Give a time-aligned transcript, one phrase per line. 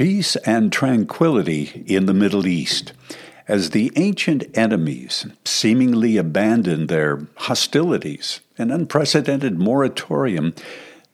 [0.00, 2.94] Peace and tranquility in the Middle East
[3.46, 10.54] as the ancient enemies seemingly abandon their hostilities, an unprecedented moratorium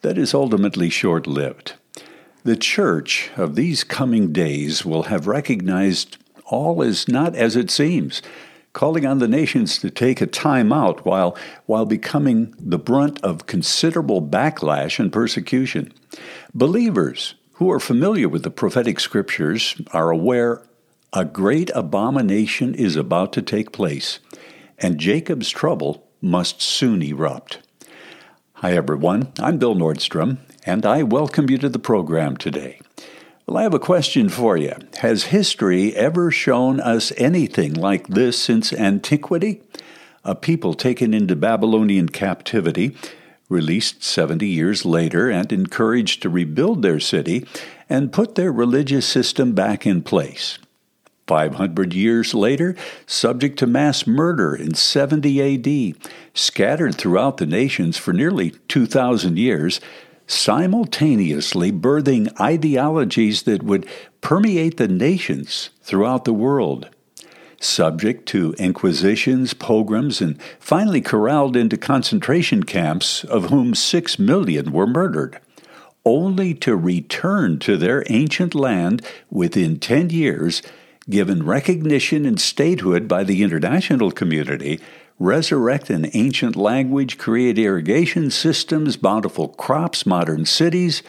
[0.02, 1.72] that is ultimately short lived.
[2.44, 8.22] The church of these coming days will have recognized all is not as it seems,
[8.72, 13.46] calling on the nations to take a time out while, while becoming the brunt of
[13.46, 15.92] considerable backlash and persecution.
[16.54, 20.62] Believers who are familiar with the prophetic scriptures are aware
[21.14, 24.18] a great abomination is about to take place,
[24.78, 27.60] and Jacob's trouble must soon erupt.
[28.56, 29.32] Hi, everyone.
[29.38, 32.78] I'm Bill Nordstrom, and I welcome you to the program today.
[33.46, 34.74] Well, I have a question for you.
[34.98, 39.62] Has history ever shown us anything like this since antiquity?
[40.24, 42.94] A people taken into Babylonian captivity,
[43.48, 47.46] released 70 years later, and encouraged to rebuild their city
[47.88, 50.58] and put their religious system back in place.
[51.26, 55.96] 500 years later, subject to mass murder in 70 AD,
[56.34, 59.80] scattered throughout the nations for nearly 2,000 years,
[60.28, 63.86] simultaneously birthing ideologies that would
[64.20, 66.88] permeate the nations throughout the world.
[67.66, 74.86] Subject to inquisitions, pogroms, and finally corralled into concentration camps, of whom six million were
[74.86, 75.40] murdered,
[76.04, 80.62] only to return to their ancient land within 10 years
[81.10, 84.80] given recognition and statehood by the international community,
[85.18, 91.02] resurrect an ancient language, create irrigation systems, bountiful crops, modern cities,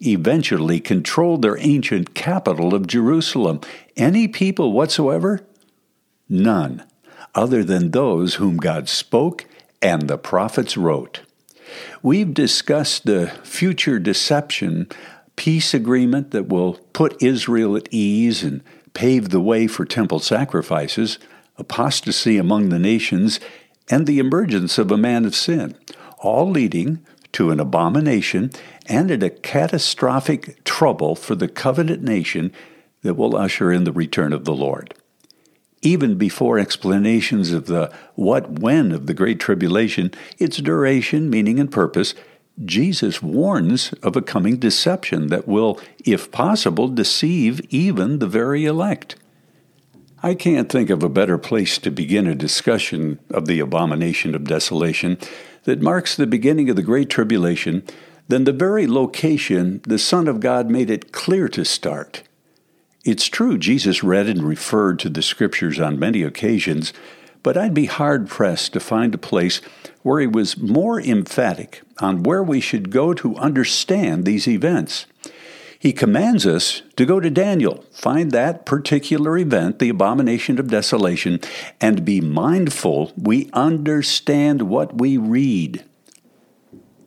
[0.00, 3.60] eventually control their ancient capital of Jerusalem.
[3.96, 5.46] Any people whatsoever?
[6.30, 6.84] None,
[7.34, 9.46] other than those whom God spoke
[9.82, 11.20] and the prophets wrote.
[12.02, 14.88] We've discussed the future deception
[15.34, 18.62] peace agreement that will put Israel at ease and
[18.94, 21.18] pave the way for temple sacrifices,
[21.56, 23.40] apostasy among the nations,
[23.88, 25.74] and the emergence of a man of sin,
[26.18, 28.50] all leading to an abomination
[28.86, 32.52] and a catastrophic trouble for the covenant nation
[33.02, 34.94] that will usher in the return of the Lord.
[35.82, 41.72] Even before explanations of the what when of the Great Tribulation, its duration, meaning, and
[41.72, 42.14] purpose,
[42.62, 49.16] Jesus warns of a coming deception that will, if possible, deceive even the very elect.
[50.22, 54.44] I can't think of a better place to begin a discussion of the abomination of
[54.44, 55.16] desolation
[55.64, 57.82] that marks the beginning of the Great Tribulation
[58.28, 62.22] than the very location the Son of God made it clear to start.
[63.04, 66.92] It's true, Jesus read and referred to the Scriptures on many occasions,
[67.42, 69.62] but I'd be hard pressed to find a place
[70.02, 75.06] where he was more emphatic on where we should go to understand these events.
[75.78, 81.40] He commands us to go to Daniel, find that particular event, the abomination of desolation,
[81.80, 85.84] and be mindful we understand what we read.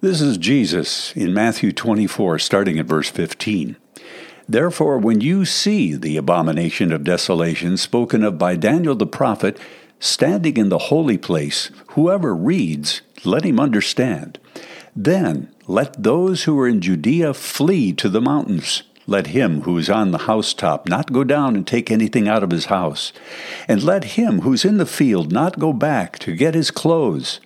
[0.01, 3.77] This is Jesus in Matthew 24, starting at verse 15.
[4.47, 9.57] Therefore, when you see the abomination of desolation spoken of by Daniel the prophet,
[9.99, 14.39] standing in the holy place, whoever reads, let him understand.
[14.95, 18.83] Then let those who are in Judea flee to the mountains.
[19.07, 22.51] Let him who is on the housetop not go down and take anything out of
[22.51, 23.11] his house.
[23.67, 27.39] And let him who's in the field not go back to get his clothes.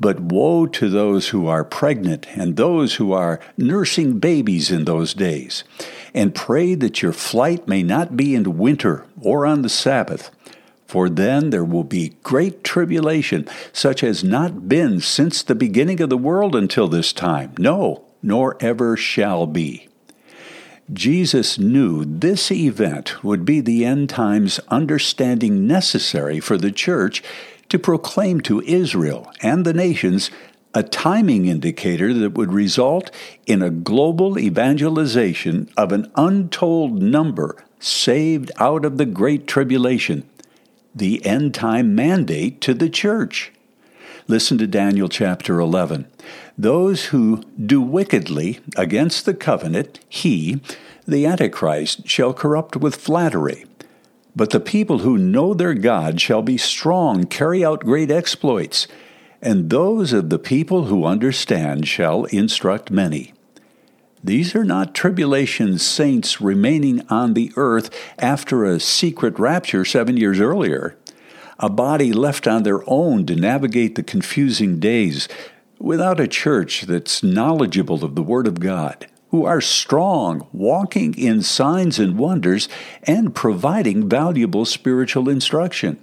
[0.00, 5.14] But woe to those who are pregnant and those who are nursing babies in those
[5.14, 5.64] days.
[6.14, 10.30] And pray that your flight may not be in winter or on the Sabbath
[10.88, 16.08] for then there will be great tribulation, such as not been since the beginning of
[16.08, 19.86] the world until this time, no, nor ever shall be.
[20.90, 27.22] Jesus knew this event would be the end times understanding necessary for the church
[27.68, 30.30] to proclaim to Israel and the nations
[30.74, 33.10] a timing indicator that would result
[33.46, 40.28] in a global evangelization of an untold number saved out of the Great Tribulation
[40.94, 43.52] the end time mandate to the church.
[44.26, 46.06] Listen to Daniel chapter 11.
[46.56, 50.60] Those who do wickedly against the covenant, he,
[51.06, 53.64] the Antichrist, shall corrupt with flattery.
[54.38, 58.86] But the people who know their God shall be strong, carry out great exploits,
[59.42, 63.34] and those of the people who understand shall instruct many.
[64.22, 70.38] These are not tribulation saints remaining on the earth after a secret rapture seven years
[70.38, 70.96] earlier,
[71.58, 75.26] a body left on their own to navigate the confusing days
[75.80, 81.42] without a church that's knowledgeable of the Word of God, who are strong, walking in
[81.42, 82.68] signs and wonders,
[83.02, 85.98] and providing valuable spiritual instruction.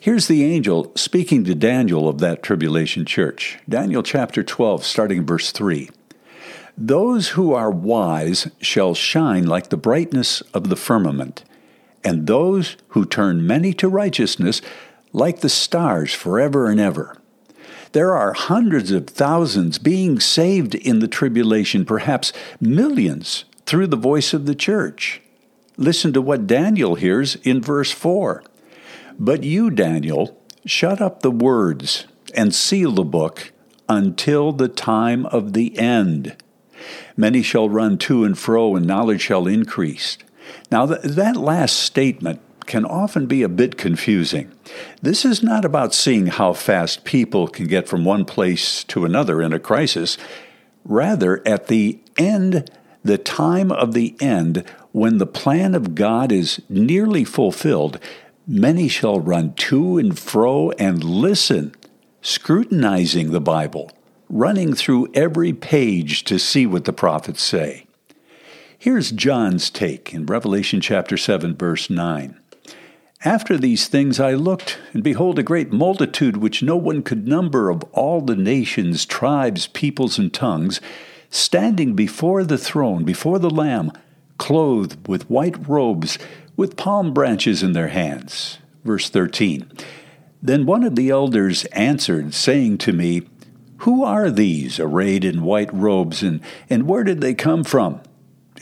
[0.00, 3.58] Here's the angel speaking to Daniel of that tribulation church.
[3.68, 5.88] Daniel chapter 12, starting verse 3.
[6.76, 11.44] Those who are wise shall shine like the brightness of the firmament,
[12.04, 14.60] and those who turn many to righteousness
[15.12, 17.17] like the stars forever and ever.
[17.92, 24.34] There are hundreds of thousands being saved in the tribulation, perhaps millions through the voice
[24.34, 25.20] of the church.
[25.76, 28.42] Listen to what Daniel hears in verse 4.
[29.18, 33.52] But you, Daniel, shut up the words and seal the book
[33.88, 36.36] until the time of the end.
[37.16, 40.18] Many shall run to and fro, and knowledge shall increase.
[40.70, 44.52] Now, th- that last statement can often be a bit confusing.
[45.02, 49.42] This is not about seeing how fast people can get from one place to another
[49.42, 50.16] in a crisis.
[50.84, 52.70] Rather, at the end,
[53.02, 57.98] the time of the end, when the plan of God is nearly fulfilled,
[58.50, 61.74] Many shall run to and fro and listen,
[62.22, 63.90] scrutinizing the Bible,
[64.30, 67.84] running through every page to see what the prophets say.
[68.78, 72.40] Here's John's take in Revelation chapter 7 verse 9.
[73.24, 77.68] After these things I looked, and behold, a great multitude which no one could number
[77.68, 80.80] of all the nations, tribes, peoples, and tongues,
[81.28, 83.90] standing before the throne, before the Lamb,
[84.38, 86.16] clothed with white robes,
[86.56, 88.58] with palm branches in their hands.
[88.84, 89.68] Verse 13
[90.40, 93.22] Then one of the elders answered, saying to me,
[93.78, 98.00] Who are these arrayed in white robes, and, and where did they come from?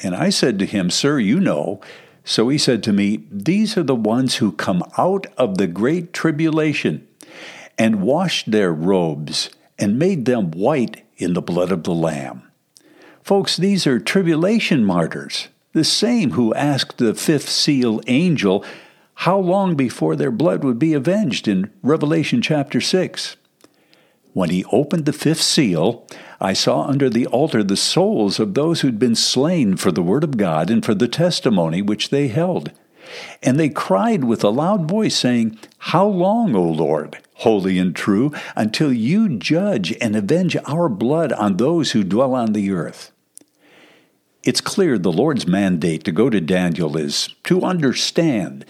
[0.03, 1.83] And I said to him, Sir, you know.
[2.27, 6.13] So he said to me, These are the ones who come out of the great
[6.13, 7.07] tribulation,
[7.79, 12.43] and washed their robes, and made them white in the blood of the Lamb.
[13.23, 18.65] Folks, these are tribulation martyrs the same who asked the fifth seal angel
[19.13, 23.37] how long before their blood would be avenged in Revelation chapter 6.
[24.33, 26.07] When he opened the fifth seal,
[26.41, 30.25] I saw under the altar the souls of those who'd been slain for the word
[30.25, 32.73] of God and for the testimony which they held.
[33.43, 38.33] And they cried with a loud voice, saying, How long, O Lord, holy and true,
[38.55, 43.13] until you judge and avenge our blood on those who dwell on the earth?
[44.43, 48.65] It's clear the Lord's mandate to go to Daniel is to understand.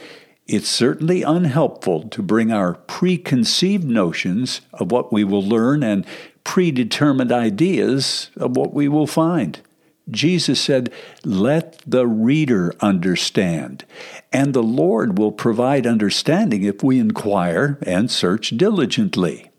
[0.47, 6.07] It's certainly unhelpful to bring our preconceived notions of what we will learn and
[6.47, 9.61] predetermined ideas of what we will find.
[10.09, 10.93] Jesus said,
[11.25, 13.85] Let the reader understand.
[14.33, 19.51] And the Lord will provide understanding if we inquire and search diligently.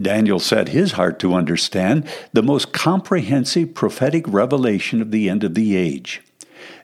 [0.00, 5.54] Daniel set his heart to understand the most comprehensive prophetic revelation of the end of
[5.54, 6.22] the age.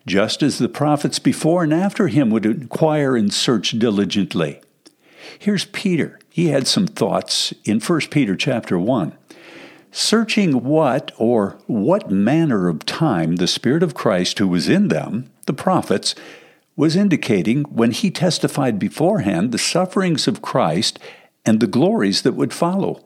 [0.06, 4.60] Just as the prophets before and after him would inquire and search diligently.
[5.38, 6.18] Here's Peter.
[6.38, 9.12] He had some thoughts in 1 Peter chapter 1.
[9.90, 15.32] Searching what or what manner of time the Spirit of Christ who was in them,
[15.46, 16.14] the prophets,
[16.76, 21.00] was indicating when he testified beforehand the sufferings of Christ
[21.44, 23.04] and the glories that would follow.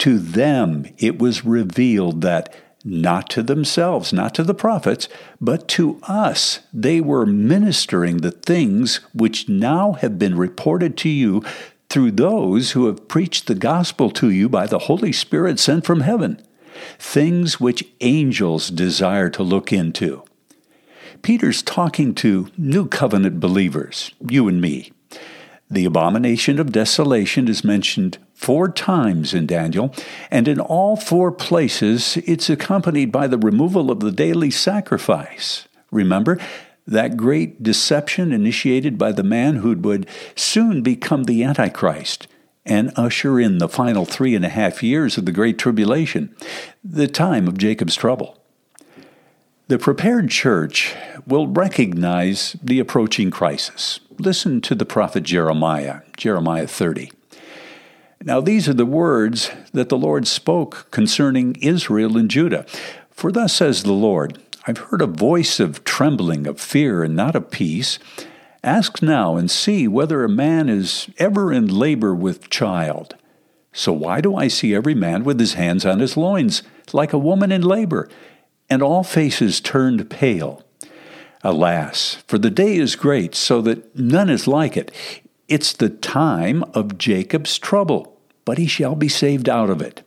[0.00, 2.54] To them it was revealed that
[2.84, 5.08] not to themselves, not to the prophets,
[5.40, 11.42] but to us they were ministering the things which now have been reported to you
[11.90, 16.00] through those who have preached the gospel to you by the Holy Spirit sent from
[16.00, 16.40] heaven,
[16.98, 20.22] things which angels desire to look into.
[21.22, 24.92] Peter's talking to new covenant believers, you and me.
[25.68, 29.94] The abomination of desolation is mentioned four times in Daniel,
[30.30, 35.68] and in all four places it's accompanied by the removal of the daily sacrifice.
[35.90, 36.38] Remember,
[36.90, 42.26] that great deception initiated by the man who would soon become the Antichrist
[42.66, 46.34] and usher in the final three and a half years of the Great Tribulation,
[46.84, 48.36] the time of Jacob's trouble.
[49.68, 54.00] The prepared church will recognize the approaching crisis.
[54.18, 57.12] Listen to the prophet Jeremiah, Jeremiah 30.
[58.22, 62.66] Now, these are the words that the Lord spoke concerning Israel and Judah.
[63.10, 67.34] For thus says the Lord, I've heard a voice of trembling, of fear, and not
[67.34, 67.98] of peace.
[68.62, 73.16] Ask now and see whether a man is ever in labor with child.
[73.72, 76.62] So why do I see every man with his hands on his loins,
[76.92, 78.08] like a woman in labor?
[78.70, 80.62] and all faces turned pale.
[81.42, 84.92] Alas, for the day is great, so that none is like it.
[85.48, 90.02] It's the time of Jacob's trouble, but he shall be saved out of it.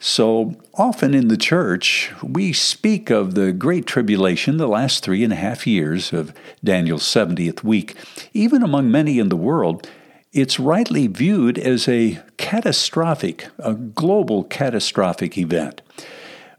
[0.00, 5.32] So often in the church, we speak of the Great Tribulation, the last three and
[5.32, 7.96] a half years of Daniel's 70th week.
[8.32, 9.88] Even among many in the world,
[10.32, 15.82] it's rightly viewed as a catastrophic, a global catastrophic event.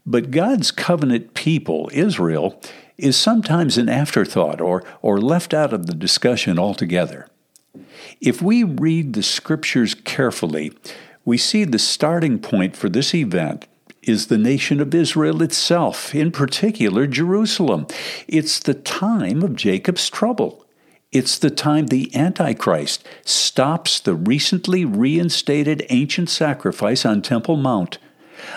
[0.04, 2.60] But God's covenant people, Israel,
[2.98, 7.26] is sometimes an afterthought or, or left out of the discussion altogether.
[8.20, 10.72] If we read the scriptures carefully,
[11.24, 13.66] we see the starting point for this event
[14.02, 17.86] is the nation of Israel itself, in particular Jerusalem.
[18.26, 20.64] It's the time of Jacob's trouble.
[21.12, 27.98] It's the time the Antichrist stops the recently reinstated ancient sacrifice on Temple Mount,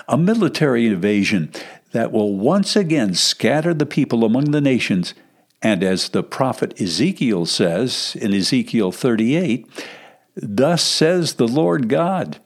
[0.07, 1.51] a military invasion
[1.91, 5.13] that will once again scatter the people among the nations.
[5.61, 9.67] And as the prophet Ezekiel says in Ezekiel 38,
[10.35, 12.39] Thus says the Lord God,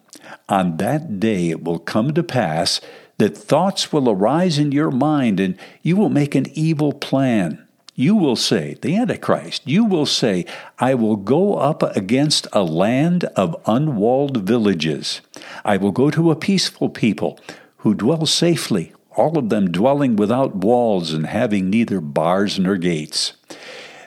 [0.50, 2.81] on that day it will come to pass
[3.17, 7.63] that thoughts will arise in your mind, and you will make an evil plan.
[7.96, 10.46] You will say, the Antichrist, you will say,
[10.77, 15.22] I will go up against a land of unwalled villages.
[15.65, 17.39] I will go to a peaceful people
[17.77, 23.34] who dwell safely, all of them dwelling without walls and having neither bars nor gates.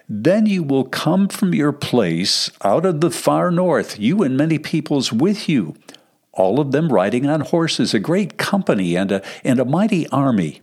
[0.09, 4.59] Then you will come from your place out of the far north, you and many
[4.59, 5.75] peoples with you,
[6.41, 10.63] all of them riding on horses, a great company and a, and a mighty army.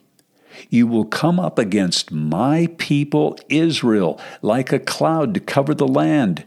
[0.69, 6.45] You will come up against my people Israel like a cloud to cover the land.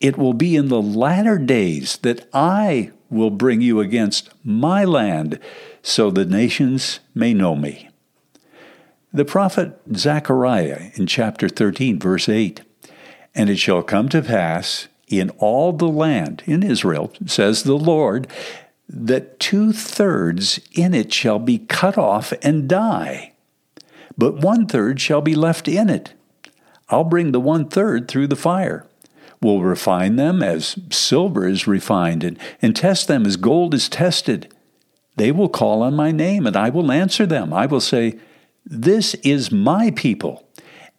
[0.00, 5.40] It will be in the latter days that I will bring you against my land,
[5.80, 7.88] so the nations may know me.
[9.14, 12.60] The prophet Zechariah in chapter 13, verse 8
[13.34, 18.26] And it shall come to pass in all the land in Israel, says the Lord,
[18.88, 23.32] that two thirds in it shall be cut off and die,
[24.16, 26.14] but one third shall be left in it.
[26.88, 28.86] I'll bring the one third through the fire.
[29.40, 34.52] We'll refine them as silver is refined, and, and test them as gold is tested.
[35.16, 37.52] They will call on my name, and I will answer them.
[37.52, 38.18] I will say,
[38.64, 40.48] This is my people.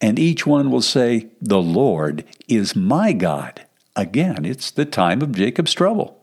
[0.02, 3.66] And each one will say, The Lord is my God.
[4.00, 6.22] Again, it's the time of Jacob's trouble.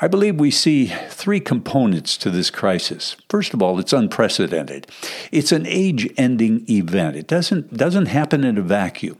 [0.00, 3.14] I believe we see three components to this crisis.
[3.28, 4.86] First of all, it's unprecedented.
[5.30, 7.16] It's an age ending event.
[7.16, 9.18] It doesn't, doesn't happen in a vacuum.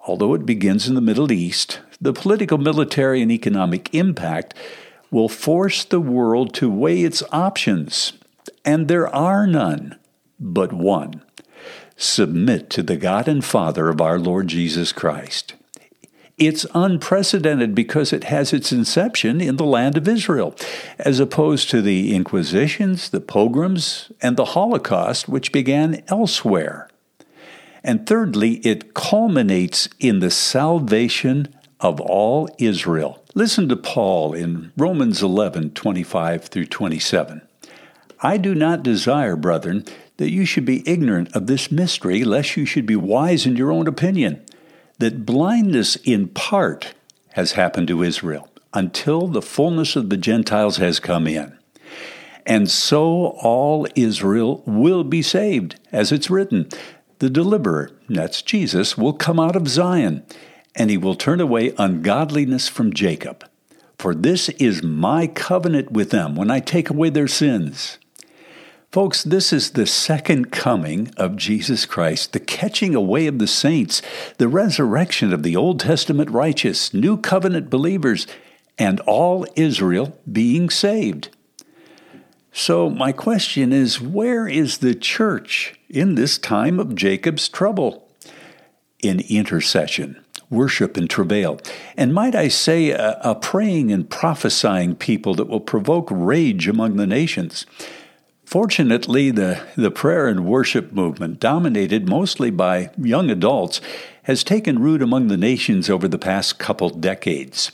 [0.00, 4.52] Although it begins in the Middle East, the political, military, and economic impact
[5.10, 8.12] will force the world to weigh its options.
[8.62, 9.98] And there are none
[10.38, 11.22] but one
[11.96, 15.54] submit to the God and Father of our Lord Jesus Christ.
[16.36, 20.56] It's unprecedented because it has its inception in the land of Israel,
[20.98, 26.88] as opposed to the Inquisitions, the pogroms, and the Holocaust, which began elsewhere.
[27.84, 33.22] And thirdly, it culminates in the salvation of all Israel.
[33.34, 37.42] Listen to Paul in Romans 11 25 through 27.
[38.20, 39.84] I do not desire, brethren,
[40.16, 43.70] that you should be ignorant of this mystery, lest you should be wise in your
[43.70, 44.44] own opinion
[44.98, 46.94] that blindness in part
[47.32, 51.56] has happened to Israel until the fullness of the Gentiles has come in.
[52.46, 56.68] And so all Israel will be saved, as it's written.
[57.18, 60.24] The deliverer, that's Jesus, will come out of Zion,
[60.74, 63.48] and he will turn away ungodliness from Jacob.
[63.98, 67.98] For this is my covenant with them when I take away their sins.
[68.94, 74.00] Folks, this is the second coming of Jesus Christ, the catching away of the saints,
[74.38, 78.28] the resurrection of the Old Testament righteous, New Covenant believers,
[78.78, 81.30] and all Israel being saved.
[82.52, 88.08] So, my question is where is the church in this time of Jacob's trouble?
[89.00, 91.58] In intercession, worship, and travail.
[91.96, 96.94] And might I say, a, a praying and prophesying people that will provoke rage among
[96.94, 97.66] the nations.
[98.54, 103.80] Fortunately, the, the prayer and worship movement, dominated mostly by young adults,
[104.22, 107.72] has taken root among the nations over the past couple decades.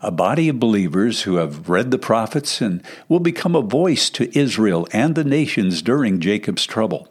[0.00, 4.36] A body of believers who have read the prophets and will become a voice to
[4.36, 7.06] Israel and the nations during Jacob's trouble.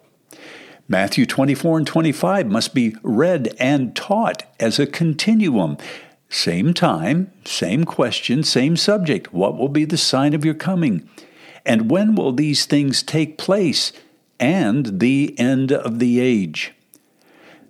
[0.89, 5.77] Matthew 24 and 25 must be read and taught as a continuum.
[6.27, 9.33] Same time, same question, same subject.
[9.33, 11.07] What will be the sign of your coming?
[11.67, 13.91] And when will these things take place?
[14.39, 16.73] And the end of the age.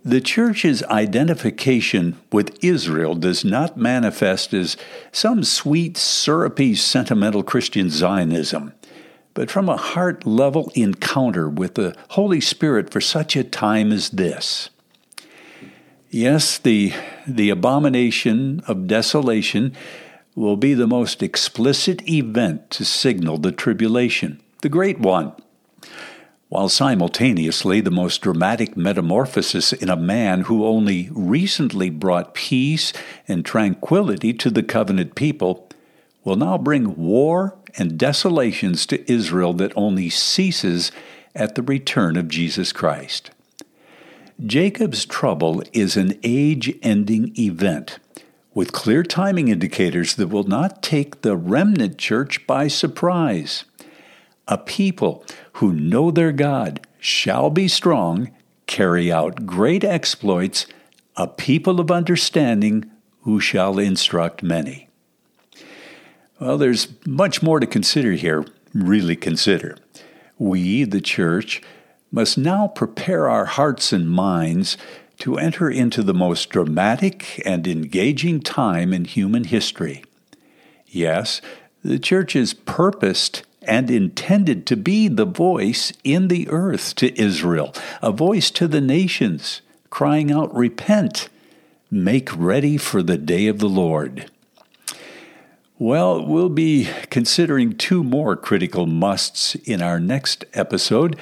[0.04, 4.76] The Church's identification with Israel does not manifest as
[5.10, 8.72] some sweet, syrupy, sentimental Christian Zionism,
[9.34, 14.10] but from a heart level encounter with the Holy Spirit for such a time as
[14.10, 14.70] this.
[16.10, 16.94] Yes, the,
[17.26, 19.74] the abomination of desolation
[20.38, 25.32] will be the most explicit event to signal the tribulation, the great one
[26.48, 32.92] while simultaneously the most dramatic metamorphosis in a man who only recently brought peace
[33.26, 35.68] and tranquility to the covenant people
[36.24, 40.90] will now bring war and desolations to Israel that only ceases
[41.34, 43.30] at the return of Jesus Christ.
[44.44, 47.98] Jacob's trouble is an age ending event
[48.58, 53.64] with clear timing indicators that will not take the remnant church by surprise.
[54.48, 58.32] A people who know their God shall be strong,
[58.66, 60.66] carry out great exploits,
[61.16, 64.88] a people of understanding who shall instruct many.
[66.40, 69.78] Well, there's much more to consider here, really consider.
[70.36, 71.62] We, the church,
[72.10, 74.76] must now prepare our hearts and minds
[75.18, 80.04] to enter into the most dramatic and engaging time in human history.
[80.86, 81.40] Yes,
[81.84, 87.74] the church is purposed and intended to be the voice in the earth to Israel,
[88.00, 89.60] a voice to the nations,
[89.90, 91.28] crying out, Repent,
[91.90, 94.30] make ready for the day of the Lord.
[95.78, 101.16] Well, we'll be considering two more critical musts in our next episode.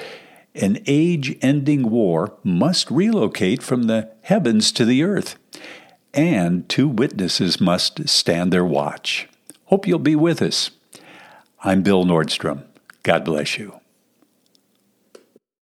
[0.56, 5.36] An age ending war must relocate from the heavens to the earth,
[6.14, 9.28] and two witnesses must stand their watch.
[9.66, 10.70] Hope you'll be with us.
[11.62, 12.62] I'm Bill Nordstrom.
[13.02, 13.80] God bless you.